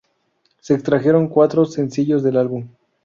Se 0.59 0.73
extrajeron 0.73 1.27
cuatro 1.27 1.63
sencillos 1.63 2.23
del 2.23 2.37
álbum. 2.37 2.67